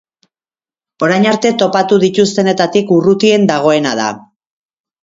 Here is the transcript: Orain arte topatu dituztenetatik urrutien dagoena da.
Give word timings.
Orain 1.07 1.27
arte 1.33 1.51
topatu 1.65 2.01
dituztenetatik 2.07 2.97
urrutien 2.99 3.49
dagoena 3.55 3.97
da. 4.03 4.13